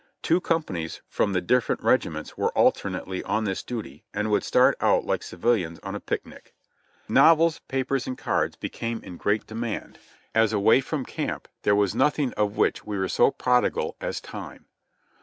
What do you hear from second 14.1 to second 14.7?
time.